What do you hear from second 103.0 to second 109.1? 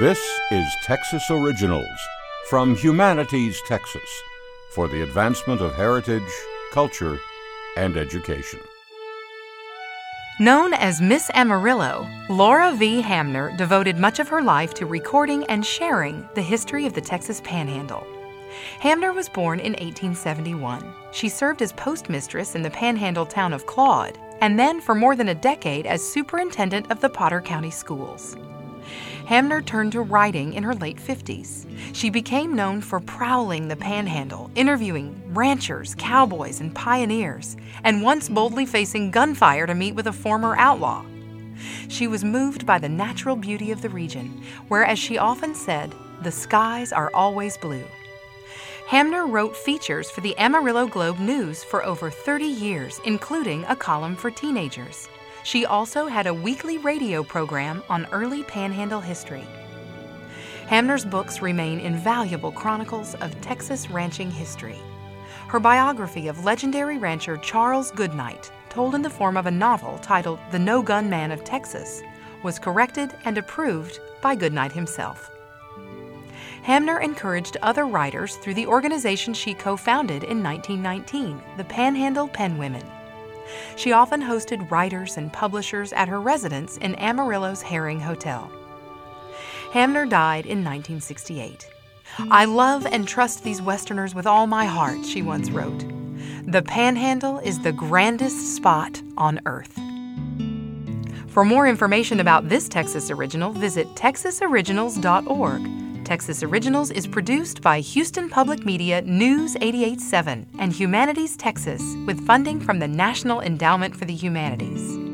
Original, visit texasoriginals.org Texas Originals is produced by Houston Public Media